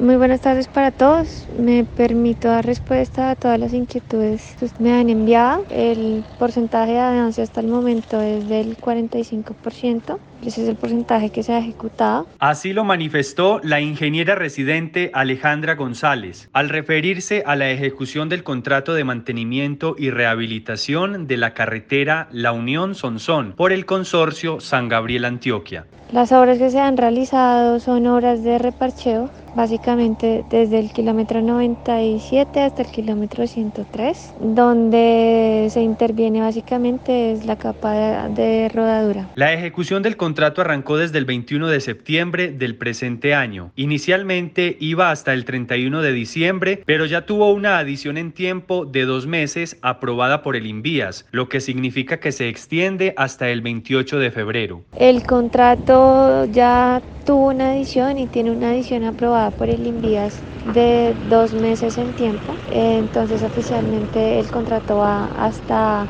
[0.00, 1.46] Muy buenas tardes para todos.
[1.58, 5.66] Me permito dar respuesta a todas las inquietudes que me han enviado.
[5.68, 10.18] El porcentaje de avance hasta el momento es del 45%.
[10.42, 12.26] Ese es el porcentaje que se ha ejecutado.
[12.38, 18.94] Así lo manifestó la ingeniera residente Alejandra González al referirse a la ejecución del contrato
[18.94, 25.26] de mantenimiento y rehabilitación de la carretera La Unión Sonsón por el consorcio San Gabriel
[25.26, 25.84] Antioquia.
[26.12, 32.60] Las obras que se han realizado son obras de reparcheo, básicamente desde el kilómetro 97
[32.60, 39.28] hasta el kilómetro 103, donde se interviene básicamente es la capa de, rodadura.
[39.34, 43.72] La ejecución del contrato arrancó desde el 21 de septiembre del presente año.
[43.76, 49.04] Inicialmente iba hasta el 31 de diciembre, pero ya tuvo una adición en tiempo de
[49.04, 54.18] dos meses aprobada por el Invías, lo que significa que se extiende hasta el 28
[54.18, 54.82] de febrero.
[54.96, 60.38] El contrato ya tuvo una edición y tiene una edición aprobada por el Invías
[60.74, 62.52] de dos meses en tiempo.
[62.72, 66.06] Entonces oficialmente el contrato va hasta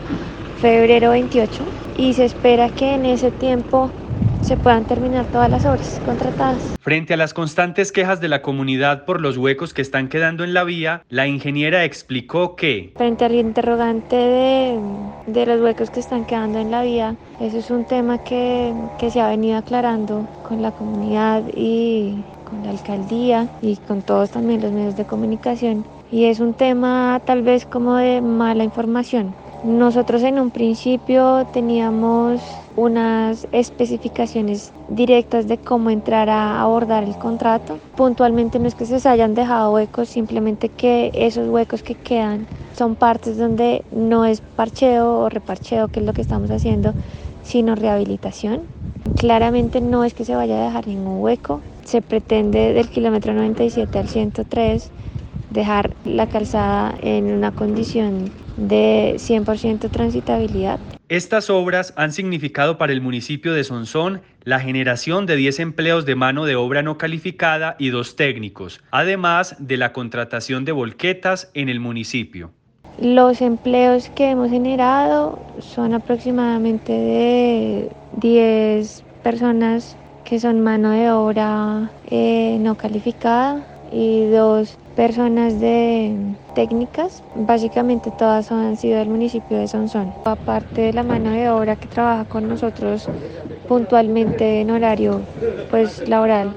[0.60, 1.64] febrero 28
[1.96, 3.90] y se espera que en ese tiempo
[4.42, 6.60] se puedan terminar todas las obras contratadas.
[6.80, 10.54] Frente a las constantes quejas de la comunidad por los huecos que están quedando en
[10.54, 12.92] la vía, la ingeniera explicó que...
[12.96, 14.78] Frente al interrogante de,
[15.26, 19.10] de los huecos que están quedando en la vía, eso es un tema que, que
[19.10, 22.16] se ha venido aclarando con la comunidad y
[22.50, 25.84] con la alcaldía y con todos también los medios de comunicación.
[26.10, 29.32] Y es un tema tal vez como de mala información.
[29.62, 32.40] Nosotros en un principio teníamos
[32.76, 37.78] unas especificaciones directas de cómo entrar a abordar el contrato.
[37.94, 42.94] Puntualmente no es que se hayan dejado huecos, simplemente que esos huecos que quedan son
[42.94, 46.94] partes donde no es parcheo o reparcheo, que es lo que estamos haciendo,
[47.42, 48.62] sino rehabilitación.
[49.16, 51.60] Claramente no es que se vaya a dejar ningún hueco,
[51.90, 54.90] se pretende del kilómetro 97 al 103
[55.50, 60.78] dejar la calzada en una condición de 100% transitabilidad.
[61.08, 66.14] Estas obras han significado para el municipio de Sonsón la generación de 10 empleos de
[66.14, 71.68] mano de obra no calificada y dos técnicos, además de la contratación de volquetas en
[71.68, 72.52] el municipio.
[73.00, 81.90] Los empleos que hemos generado son aproximadamente de 10 personas que son mano de obra
[82.10, 89.66] eh, no calificada y dos personas de técnicas, básicamente todas han sido del municipio de
[89.66, 90.12] Sonsón.
[90.24, 93.08] Aparte de la mano de obra que trabaja con nosotros
[93.68, 95.20] puntualmente en horario
[95.70, 96.54] pues laboral,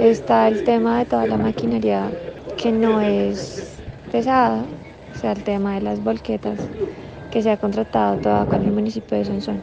[0.00, 2.10] está el tema de toda la maquinaria
[2.56, 4.64] que no es pesada,
[5.12, 6.58] o sea, el tema de las volquetas
[7.30, 9.62] que se ha contratado toda con el municipio de Sonsón.